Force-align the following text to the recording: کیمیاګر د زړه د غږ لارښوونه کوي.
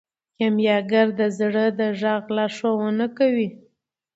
کیمیاګر 0.37 1.07
د 1.19 1.21
زړه 1.39 1.65
د 1.79 1.81
غږ 2.01 2.23
لارښوونه 2.37 3.05
کوي. 3.17 3.47